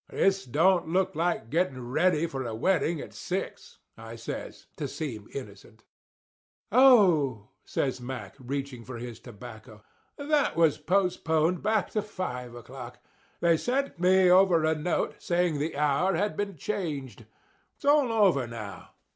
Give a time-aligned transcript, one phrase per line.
[0.09, 5.27] "This don't look like getting ready for a wedding at six," I says, to seem
[5.31, 5.83] innocent.
[6.71, 9.83] "Oh," says Mack, reaching for his tobacco,
[10.17, 12.97] "that was postponed back to five o'clock.
[13.41, 17.27] They sent me over a note saying the hour had been changed.
[17.75, 18.93] It's all over now.